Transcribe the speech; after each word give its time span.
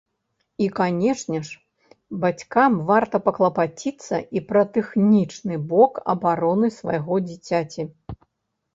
І 0.67 0.69
канешне 0.77 1.41
ж, 1.49 1.93
бацькам 2.23 2.79
варта 2.89 3.23
паклапаціцца 3.29 4.15
і 4.39 4.45
пра 4.51 4.67
тэхнічны 4.81 5.63
бок 5.71 6.05
абароны 6.19 6.67
свайго 6.83 7.25
дзіцяці. 7.31 7.91